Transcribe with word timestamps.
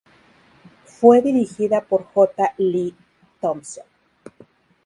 Fue 0.85 1.21
dirigida 1.21 1.81
por 1.81 2.05
J. 2.05 2.55
Lee 2.57 2.95
Thompson. 3.39 3.85